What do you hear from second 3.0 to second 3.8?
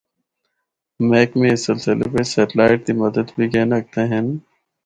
مدد بھی گھن